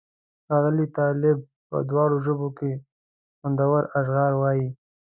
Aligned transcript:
ښاغلی 0.47 0.85
طالب 0.97 1.37
په 1.69 1.77
دواړو 1.89 2.15
ژبو 2.25 2.47
کې 2.57 2.71
خوندور 3.39 3.81
اشعار 3.99 4.33
وایي. 4.37 4.67